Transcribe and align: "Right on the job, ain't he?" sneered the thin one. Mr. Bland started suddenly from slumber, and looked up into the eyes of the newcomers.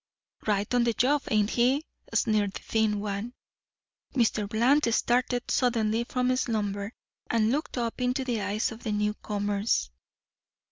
"Right 0.47 0.73
on 0.73 0.83
the 0.83 0.93
job, 0.93 1.21
ain't 1.29 1.51
he?" 1.51 1.83
sneered 2.11 2.53
the 2.53 2.61
thin 2.63 2.99
one. 3.01 3.35
Mr. 4.15 4.49
Bland 4.49 4.91
started 4.95 5.51
suddenly 5.51 6.05
from 6.05 6.35
slumber, 6.37 6.91
and 7.29 7.51
looked 7.51 7.77
up 7.77 8.01
into 8.01 8.25
the 8.25 8.41
eyes 8.41 8.71
of 8.71 8.81
the 8.81 8.91
newcomers. 8.91 9.91